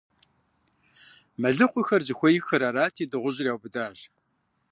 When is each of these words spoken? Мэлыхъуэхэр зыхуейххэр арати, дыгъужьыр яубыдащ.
Мэлыхъуэхэр 1.41 2.01
зыхуейххэр 2.07 2.61
арати, 2.69 3.09
дыгъужьыр 3.11 3.47
яубыдащ. 3.51 3.99